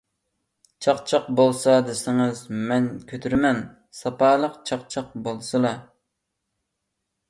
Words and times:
چاقچاق 0.85 1.27
بولسا 1.39 1.75
دېسىڭىز 1.91 2.41
مەن 2.73 2.89
كۆتۈرىمەن، 3.13 3.63
ساپالىق 4.01 4.61
چاقچاق 4.71 5.17
بولسىلا! 5.31 5.79